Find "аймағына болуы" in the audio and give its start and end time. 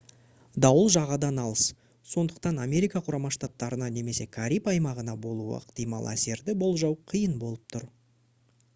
4.73-5.53